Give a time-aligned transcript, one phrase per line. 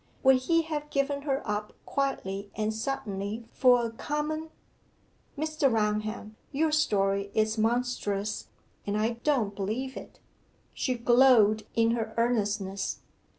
[0.23, 4.49] Would he have given her up quietly and suddenly for a common
[5.37, 5.71] Mr.
[5.71, 8.47] Raunham, your story is monstrous,
[8.87, 10.19] and I don't believe it!'
[10.73, 13.01] She glowed in her earnestness.